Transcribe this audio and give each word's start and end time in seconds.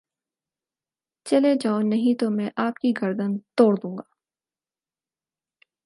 چلے 1.25 1.53
جاؤ 1.61 1.79
نہیں 1.83 2.19
تو 2.19 2.29
میں 2.29 2.49
آپ 2.57 2.79
کی 2.79 2.93
گردن 3.01 3.37
تڑ 3.57 3.73
دوں 3.83 3.97
گا 3.97 4.03